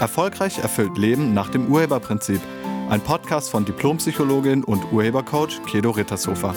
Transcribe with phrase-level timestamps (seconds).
[0.00, 2.40] Erfolgreich erfüllt Leben nach dem Urheberprinzip.
[2.88, 6.54] Ein Podcast von Diplompsychologin und Urhebercoach Kedo Rittershofer.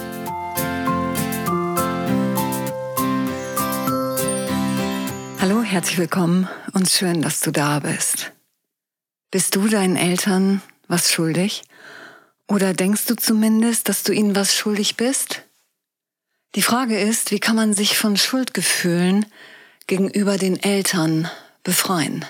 [5.41, 8.31] Hallo, herzlich willkommen und schön, dass du da bist.
[9.29, 11.63] Bist du deinen Eltern was schuldig?
[12.47, 15.43] Oder denkst du zumindest, dass du ihnen was schuldig bist?
[16.55, 19.25] Die Frage ist, wie kann man sich von Schuldgefühlen
[19.87, 21.29] gegenüber den Eltern
[21.63, 22.25] befreien?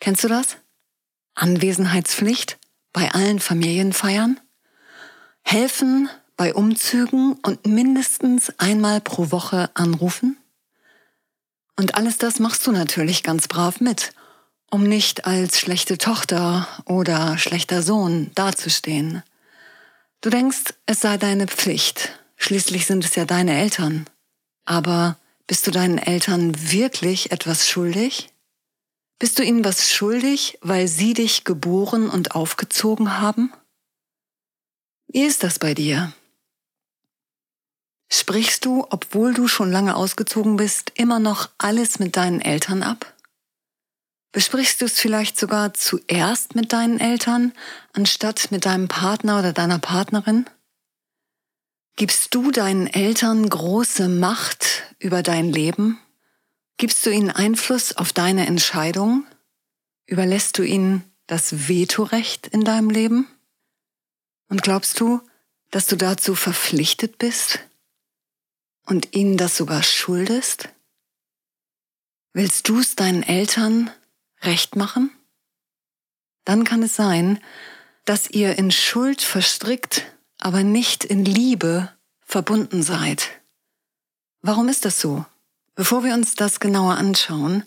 [0.00, 0.56] Kennst du das?
[1.34, 2.58] Anwesenheitspflicht
[2.92, 4.40] bei allen Familienfeiern?
[5.42, 10.36] Helfen bei Umzügen und mindestens einmal pro Woche anrufen?
[11.76, 14.12] Und alles das machst du natürlich ganz brav mit,
[14.70, 19.22] um nicht als schlechte Tochter oder schlechter Sohn dazustehen.
[20.22, 24.06] Du denkst, es sei deine Pflicht, schließlich sind es ja deine Eltern.
[24.64, 28.30] Aber bist du deinen Eltern wirklich etwas schuldig?
[29.18, 33.52] Bist du ihnen was schuldig, weil sie dich geboren und aufgezogen haben?
[35.08, 36.12] Wie ist das bei dir?
[38.10, 43.14] Sprichst du, obwohl du schon lange ausgezogen bist, immer noch alles mit deinen Eltern ab?
[44.32, 47.52] Besprichst du es vielleicht sogar zuerst mit deinen Eltern,
[47.94, 50.44] anstatt mit deinem Partner oder deiner Partnerin?
[51.96, 55.98] Gibst du deinen Eltern große Macht über dein Leben?
[56.78, 59.26] Gibst du ihnen Einfluss auf deine Entscheidung?
[60.04, 63.26] Überlässt du ihnen das Vetorecht in deinem Leben?
[64.48, 65.20] Und glaubst du,
[65.70, 67.60] dass du dazu verpflichtet bist
[68.84, 70.68] und ihnen das sogar schuldest?
[72.32, 73.90] Willst du es deinen Eltern
[74.42, 75.10] recht machen?
[76.44, 77.42] Dann kann es sein,
[78.04, 80.04] dass ihr in Schuld verstrickt,
[80.38, 81.90] aber nicht in Liebe
[82.20, 83.30] verbunden seid.
[84.42, 85.24] Warum ist das so?
[85.76, 87.62] Bevor wir uns das genauer anschauen,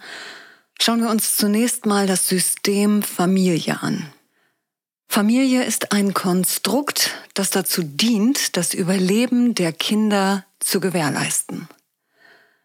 [0.82, 4.12] schauen wir uns zunächst mal das System Familie an.
[5.08, 11.68] Familie ist ein Konstrukt, das dazu dient, das Überleben der Kinder zu gewährleisten.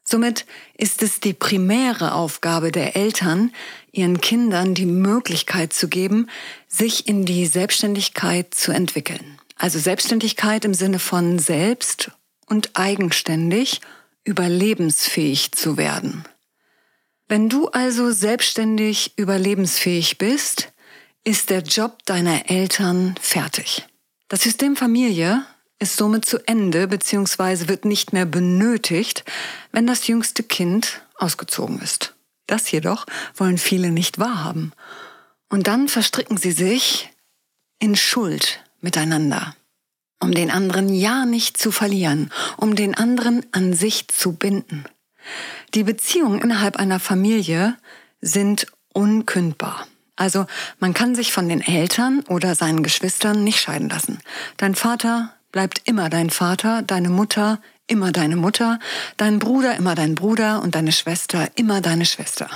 [0.02, 0.46] Somit
[0.76, 3.52] ist es die primäre Aufgabe der Eltern,
[3.92, 6.28] ihren Kindern die Möglichkeit zu geben,
[6.68, 9.38] sich in die Selbstständigkeit zu entwickeln.
[9.56, 12.10] Also Selbstständigkeit im Sinne von selbst
[12.46, 13.80] und eigenständig
[14.24, 16.24] überlebensfähig zu werden.
[17.28, 20.72] Wenn du also selbstständig überlebensfähig bist,
[21.24, 23.86] ist der Job deiner Eltern fertig.
[24.28, 25.44] Das System Familie
[25.78, 27.68] ist somit zu Ende bzw.
[27.68, 29.24] wird nicht mehr benötigt,
[29.72, 32.14] wenn das jüngste Kind ausgezogen ist.
[32.46, 34.72] Das jedoch wollen viele nicht wahrhaben.
[35.48, 37.10] Und dann verstricken sie sich
[37.78, 39.54] in Schuld miteinander
[40.24, 44.84] um den anderen ja nicht zu verlieren, um den anderen an sich zu binden.
[45.74, 47.76] Die Beziehungen innerhalb einer Familie
[48.20, 49.86] sind unkündbar.
[50.16, 50.46] Also
[50.78, 54.18] man kann sich von den Eltern oder seinen Geschwistern nicht scheiden lassen.
[54.56, 58.78] Dein Vater bleibt immer dein Vater, deine Mutter immer deine Mutter,
[59.18, 62.48] dein Bruder immer dein Bruder und deine Schwester immer deine Schwester.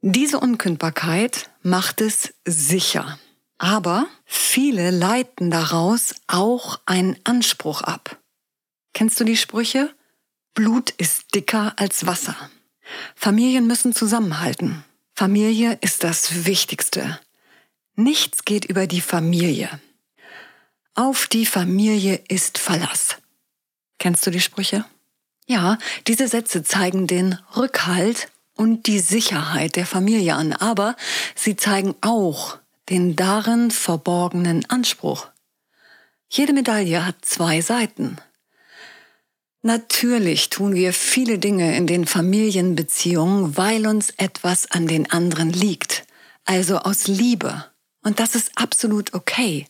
[0.00, 3.18] Diese Unkündbarkeit macht es sicher.
[3.58, 8.18] Aber viele leiten daraus auch einen Anspruch ab.
[8.92, 9.94] Kennst du die Sprüche?
[10.54, 12.36] Blut ist dicker als Wasser.
[13.14, 14.84] Familien müssen zusammenhalten.
[15.14, 17.20] Familie ist das Wichtigste.
[17.96, 19.68] Nichts geht über die Familie.
[20.94, 23.16] Auf die Familie ist Verlass.
[23.98, 24.84] Kennst du die Sprüche?
[25.46, 30.96] Ja, diese Sätze zeigen den Rückhalt und die Sicherheit der Familie an, aber
[31.34, 32.58] sie zeigen auch
[32.90, 35.28] den darin verborgenen Anspruch.
[36.28, 38.18] Jede Medaille hat zwei Seiten.
[39.62, 46.04] Natürlich tun wir viele Dinge in den Familienbeziehungen, weil uns etwas an den anderen liegt,
[46.44, 47.64] also aus Liebe.
[48.02, 49.66] Und das ist absolut okay.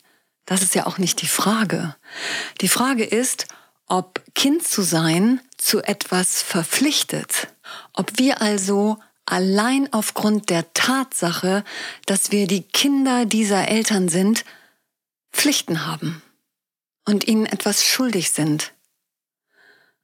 [0.46, 1.94] Das ist ja auch nicht die Frage.
[2.60, 3.46] Die Frage ist,
[3.86, 7.48] ob Kind zu sein zu etwas verpflichtet,
[7.92, 11.64] ob wir also allein aufgrund der Tatsache,
[12.06, 14.44] dass wir die Kinder dieser Eltern sind,
[15.32, 16.22] Pflichten haben
[17.04, 18.72] und ihnen etwas schuldig sind.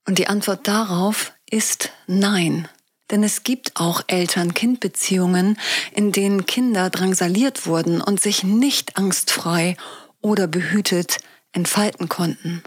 [0.06, 2.69] Und die Antwort darauf ist nein.
[3.11, 5.58] Denn es gibt auch Eltern-Kind-Beziehungen,
[5.93, 9.76] in denen Kinder drangsaliert wurden und sich nicht angstfrei
[10.20, 11.19] oder behütet
[11.52, 12.62] entfalten konnten.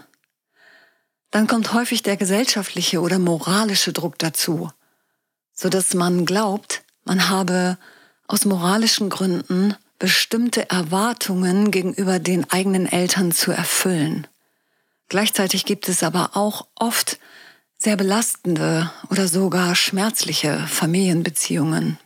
[1.30, 4.70] Dann kommt häufig der gesellschaftliche oder moralische Druck dazu
[5.54, 7.78] so dass man glaubt, man habe
[8.26, 14.26] aus moralischen Gründen bestimmte Erwartungen gegenüber den eigenen Eltern zu erfüllen.
[15.08, 17.18] Gleichzeitig gibt es aber auch oft
[17.78, 21.98] sehr belastende oder sogar schmerzliche Familienbeziehungen.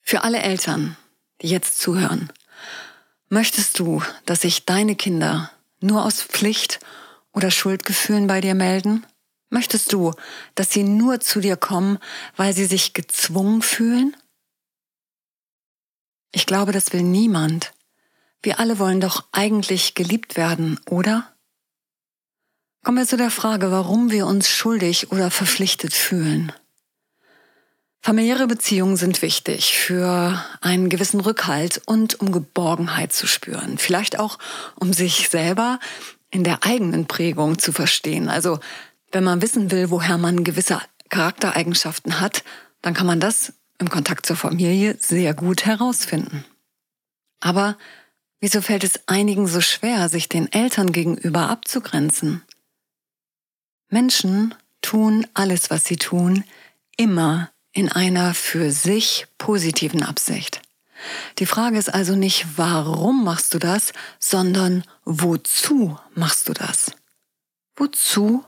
[0.00, 0.96] Für alle Eltern,
[1.42, 2.32] die jetzt zuhören.
[3.28, 5.50] Möchtest du, dass sich deine Kinder
[5.80, 6.80] nur aus Pflicht
[7.32, 9.04] oder Schuldgefühlen bei dir melden?
[9.50, 10.12] Möchtest du,
[10.54, 11.98] dass sie nur zu dir kommen,
[12.36, 14.16] weil sie sich gezwungen fühlen?
[16.32, 17.72] Ich glaube, das will niemand.
[18.42, 21.32] Wir alle wollen doch eigentlich geliebt werden, oder?
[22.84, 26.52] Kommen wir zu der Frage, warum wir uns schuldig oder verpflichtet fühlen.
[28.00, 33.76] Familiäre Beziehungen sind wichtig für einen gewissen Rückhalt und um Geborgenheit zu spüren.
[33.76, 34.38] Vielleicht auch,
[34.76, 35.80] um sich selber
[36.30, 38.28] in der eigenen Prägung zu verstehen.
[38.28, 38.60] Also,
[39.12, 42.44] wenn man wissen will, woher man gewisse Charaktereigenschaften hat,
[42.82, 46.44] dann kann man das im Kontakt zur Familie sehr gut herausfinden.
[47.40, 47.78] Aber
[48.40, 52.42] wieso fällt es einigen so schwer, sich den Eltern gegenüber abzugrenzen?
[53.88, 56.44] Menschen tun alles, was sie tun,
[56.96, 60.60] immer in einer für sich positiven Absicht.
[61.38, 66.92] Die Frage ist also nicht, warum machst du das, sondern wozu machst du das?
[67.76, 68.44] Wozu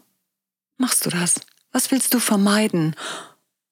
[0.80, 1.40] machst du das?
[1.72, 2.96] Was willst du vermeiden?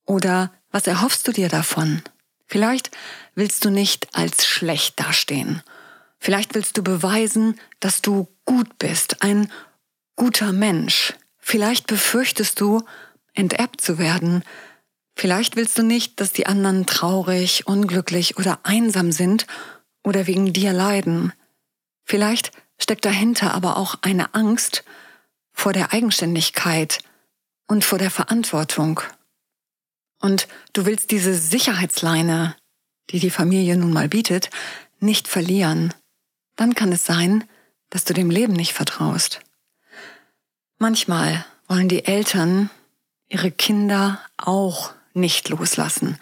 [0.06, 2.02] Oder was erhoffst du dir davon?
[2.46, 2.90] Vielleicht
[3.34, 5.62] willst du nicht als schlecht dastehen.
[6.18, 9.50] Vielleicht willst du beweisen, dass du gut bist, ein
[10.16, 11.14] guter Mensch.
[11.38, 12.82] Vielleicht befürchtest du,
[13.34, 14.42] enterbt zu werden.
[15.14, 19.46] Vielleicht willst du nicht, dass die anderen traurig, unglücklich oder einsam sind
[20.04, 21.32] oder wegen dir leiden.
[22.04, 24.84] Vielleicht steckt dahinter aber auch eine Angst
[25.58, 27.00] vor der Eigenständigkeit
[27.66, 29.00] und vor der Verantwortung.
[30.20, 32.54] Und du willst diese Sicherheitsleine,
[33.10, 34.50] die die Familie nun mal bietet,
[35.00, 35.92] nicht verlieren.
[36.54, 37.42] Dann kann es sein,
[37.90, 39.40] dass du dem Leben nicht vertraust.
[40.78, 42.70] Manchmal wollen die Eltern
[43.28, 46.18] ihre Kinder auch nicht loslassen,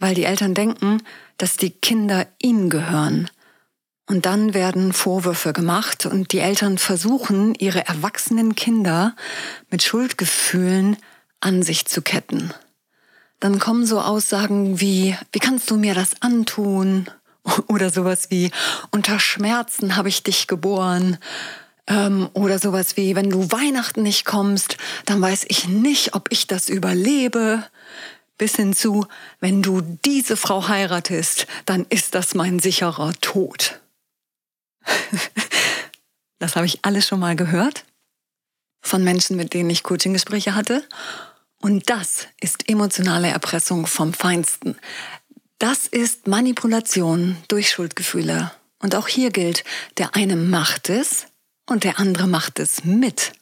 [0.00, 1.00] weil die Eltern denken,
[1.36, 3.30] dass die Kinder ihnen gehören.
[4.08, 9.14] Und dann werden Vorwürfe gemacht und die Eltern versuchen, ihre erwachsenen Kinder
[9.70, 10.96] mit Schuldgefühlen
[11.40, 12.54] an sich zu ketten.
[13.38, 17.10] Dann kommen so Aussagen wie, wie kannst du mir das antun?
[17.68, 18.50] Oder sowas wie,
[18.90, 21.18] unter Schmerzen habe ich dich geboren.
[21.86, 24.76] Ähm, oder sowas wie, wenn du Weihnachten nicht kommst,
[25.06, 27.62] dann weiß ich nicht, ob ich das überlebe.
[28.36, 29.06] Bis hin zu,
[29.40, 33.80] wenn du diese Frau heiratest, dann ist das mein sicherer Tod.
[36.38, 37.84] das habe ich alles schon mal gehört
[38.80, 40.84] von Menschen, mit denen ich Coaching-Gespräche hatte.
[41.60, 44.76] Und das ist emotionale Erpressung vom Feinsten.
[45.58, 48.52] Das ist Manipulation durch Schuldgefühle.
[48.78, 49.64] Und auch hier gilt,
[49.98, 51.26] der eine macht es
[51.66, 53.32] und der andere macht es mit.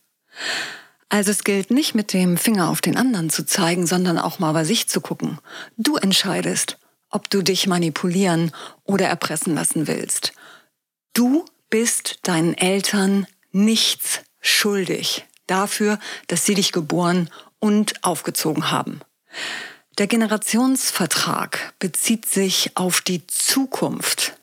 [1.09, 4.53] Also es gilt nicht mit dem Finger auf den anderen zu zeigen, sondern auch mal
[4.53, 5.39] bei sich zu gucken.
[5.77, 6.79] Du entscheidest,
[7.11, 8.51] ob du dich manipulieren
[8.85, 10.33] oder erpressen lassen willst.
[11.17, 19.01] Du bist deinen Eltern nichts schuldig dafür, dass sie dich geboren und aufgezogen haben.
[19.97, 24.37] Der Generationsvertrag bezieht sich auf die Zukunft.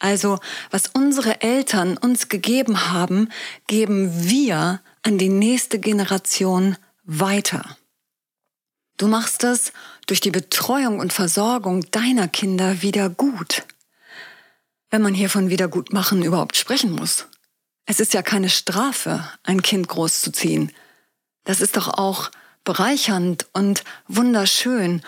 [0.00, 0.38] Also
[0.70, 3.30] was unsere Eltern uns gegeben haben,
[3.66, 7.78] geben wir an die nächste Generation weiter.
[8.98, 9.72] Du machst es
[10.06, 13.64] durch die Betreuung und Versorgung deiner Kinder wieder gut.
[14.90, 17.26] Wenn man hier von Wiedergutmachen überhaupt sprechen muss.
[17.84, 20.72] Es ist ja keine Strafe, ein Kind großzuziehen.
[21.44, 22.30] Das ist doch auch
[22.64, 25.02] bereichernd und wunderschön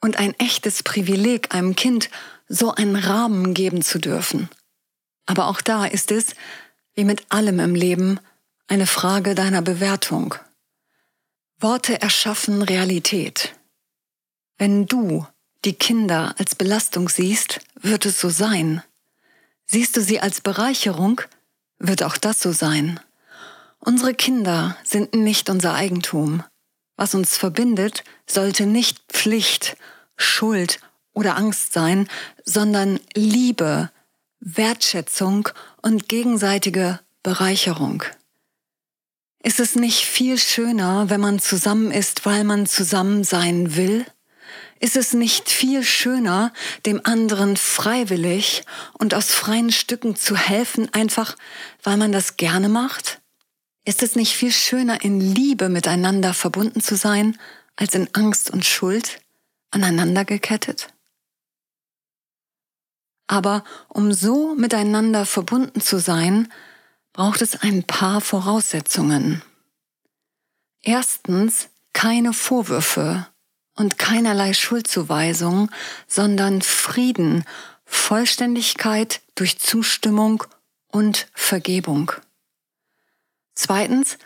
[0.00, 2.10] und ein echtes Privileg, einem Kind
[2.48, 4.48] so einen Rahmen geben zu dürfen.
[5.26, 6.34] Aber auch da ist es,
[6.94, 8.20] wie mit allem im Leben,
[8.66, 10.34] eine Frage deiner Bewertung.
[11.58, 13.54] Worte erschaffen Realität.
[14.58, 15.26] Wenn du
[15.64, 18.82] die Kinder als Belastung siehst, wird es so sein.
[19.66, 21.20] Siehst du sie als Bereicherung,
[21.78, 23.00] wird auch das so sein.
[23.78, 26.42] Unsere Kinder sind nicht unser Eigentum.
[26.96, 29.76] Was uns verbindet, sollte nicht Pflicht,
[30.16, 30.80] Schuld
[31.12, 32.08] oder Angst sein,
[32.44, 33.90] sondern Liebe,
[34.40, 35.48] Wertschätzung
[35.82, 38.04] und gegenseitige Bereicherung.
[39.42, 44.06] Ist es nicht viel schöner, wenn man zusammen ist, weil man zusammen sein will?
[44.84, 46.52] Ist es nicht viel schöner,
[46.84, 51.38] dem anderen freiwillig und aus freien Stücken zu helfen, einfach
[51.82, 53.22] weil man das gerne macht?
[53.86, 57.38] Ist es nicht viel schöner, in Liebe miteinander verbunden zu sein,
[57.76, 59.22] als in Angst und Schuld
[59.70, 60.88] aneinander gekettet?
[63.26, 66.52] Aber um so miteinander verbunden zu sein,
[67.14, 69.40] braucht es ein paar Voraussetzungen.
[70.82, 73.28] Erstens keine Vorwürfe
[73.76, 75.70] und keinerlei Schuldzuweisung,
[76.06, 77.44] sondern Frieden,
[77.84, 80.44] Vollständigkeit durch Zustimmung
[80.88, 82.12] und Vergebung.
[83.54, 84.18] Zweitens,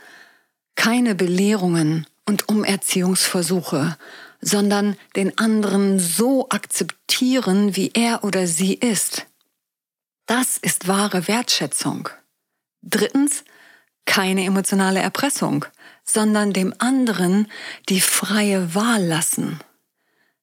[0.75, 3.97] keine Belehrungen und Umerziehungsversuche,
[4.41, 9.27] sondern den anderen so akzeptieren, wie er oder sie ist.
[10.27, 12.11] Das ist wahre Wertschätzung.
[12.83, 13.45] Drittens,
[14.09, 15.67] keine emotionale Erpressung,
[16.03, 17.47] sondern dem anderen
[17.91, 19.61] die freie Wahl lassen.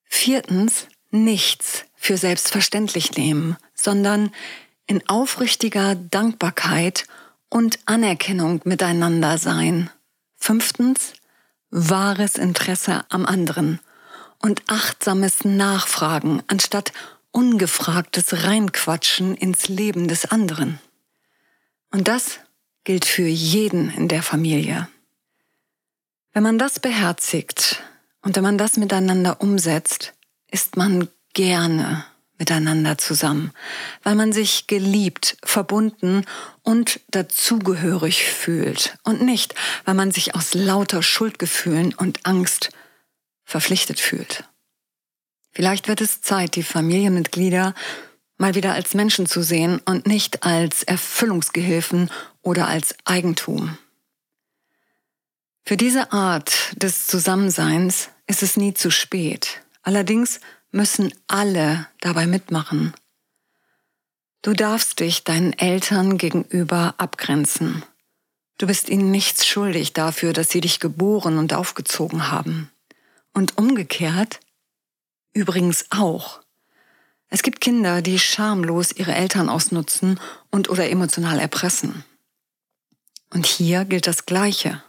[0.05, 4.31] Viertens, nichts für selbstverständlich nehmen, sondern
[4.85, 7.07] in aufrichtiger Dankbarkeit
[7.49, 9.89] und Anerkennung miteinander sein.
[10.37, 11.13] Fünftens,
[11.71, 13.79] wahres Interesse am anderen
[14.43, 16.93] und achtsames Nachfragen anstatt
[17.31, 20.79] ungefragtes Reinquatschen ins Leben des anderen.
[21.91, 22.39] Und das
[22.85, 24.87] gilt für jeden in der Familie.
[26.31, 27.83] Wenn man das beherzigt
[28.21, 30.13] und wenn man das miteinander umsetzt,
[30.49, 32.05] ist man gerne
[32.37, 33.51] miteinander zusammen,
[34.03, 36.25] weil man sich geliebt, verbunden
[36.63, 42.69] und dazugehörig fühlt und nicht, weil man sich aus lauter Schuldgefühlen und Angst
[43.45, 44.43] verpflichtet fühlt.
[45.51, 47.73] Vielleicht wird es Zeit, die Familienmitglieder
[48.37, 52.09] mal wieder als Menschen zu sehen und nicht als Erfüllungsgehilfen
[52.41, 53.77] oder als Eigentum.
[55.65, 59.61] Für diese Art des Zusammenseins ist es nie zu spät.
[59.81, 60.39] Allerdings
[60.71, 62.93] müssen alle dabei mitmachen.
[64.41, 67.83] Du darfst dich deinen Eltern gegenüber abgrenzen.
[68.59, 72.69] Du bist ihnen nichts schuldig dafür, dass sie dich geboren und aufgezogen haben.
[73.33, 74.39] Und umgekehrt
[75.33, 76.44] übrigens auch.
[77.29, 80.19] Es gibt Kinder, die schamlos ihre Eltern ausnutzen
[80.51, 82.03] und oder emotional erpressen.
[83.31, 84.81] Und hier gilt das Gleiche.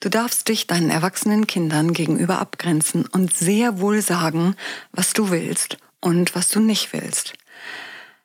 [0.00, 4.54] Du darfst dich deinen erwachsenen Kindern gegenüber abgrenzen und sehr wohl sagen,
[4.92, 7.34] was du willst und was du nicht willst.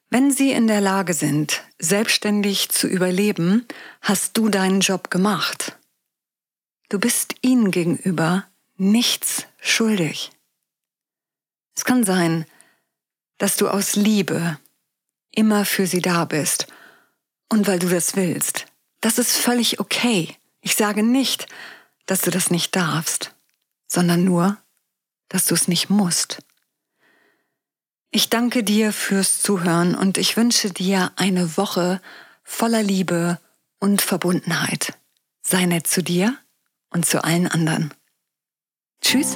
[0.09, 3.65] Wenn sie in der Lage sind, selbstständig zu überleben,
[4.01, 5.77] hast du deinen Job gemacht.
[6.89, 8.45] Du bist ihnen gegenüber
[8.75, 10.31] nichts schuldig.
[11.77, 12.45] Es kann sein,
[13.41, 14.59] dass du aus Liebe
[15.31, 16.67] immer für sie da bist
[17.49, 18.67] und weil du das willst.
[18.99, 20.37] Das ist völlig okay.
[20.61, 21.47] Ich sage nicht,
[22.05, 23.33] dass du das nicht darfst,
[23.87, 24.57] sondern nur,
[25.27, 26.43] dass du es nicht musst.
[28.11, 31.99] Ich danke dir fürs Zuhören und ich wünsche dir eine Woche
[32.43, 33.39] voller Liebe
[33.79, 34.93] und Verbundenheit.
[35.41, 36.37] Sei nett zu dir
[36.91, 37.91] und zu allen anderen.
[39.01, 39.35] Tschüss.